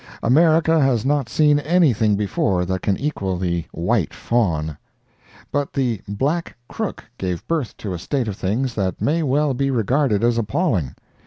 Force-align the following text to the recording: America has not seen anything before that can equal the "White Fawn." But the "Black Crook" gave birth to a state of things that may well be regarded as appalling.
America 0.23 0.79
has 0.81 1.05
not 1.05 1.29
seen 1.29 1.59
anything 1.59 2.15
before 2.15 2.65
that 2.65 2.81
can 2.81 2.97
equal 2.97 3.37
the 3.37 3.65
"White 3.71 4.15
Fawn." 4.15 4.75
But 5.51 5.73
the 5.73 6.01
"Black 6.07 6.57
Crook" 6.67 7.03
gave 7.19 7.47
birth 7.47 7.77
to 7.77 7.93
a 7.93 7.99
state 7.99 8.27
of 8.27 8.35
things 8.35 8.73
that 8.73 8.99
may 8.99 9.21
well 9.21 9.53
be 9.53 9.69
regarded 9.69 10.23
as 10.23 10.39
appalling. 10.39 10.95